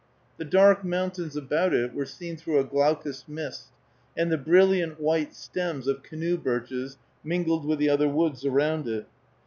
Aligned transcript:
The 0.37 0.45
dark 0.45 0.83
mountains 0.83 1.35
about 1.35 1.75
it 1.75 1.93
were 1.93 2.07
seen 2.07 2.35
through 2.35 2.57
a 2.59 2.63
glaucous 2.63 3.27
mist, 3.27 3.67
and 4.17 4.31
the 4.31 4.37
brilliant 4.39 4.99
white 4.99 5.35
stems 5.35 5.85
of 5.87 6.01
canoe 6.01 6.37
birches 6.39 6.97
mingled 7.23 7.65
with 7.65 7.77
the 7.77 7.89
other 7.89 8.09
woods 8.09 8.43
around 8.43 8.87
it. 8.87 9.05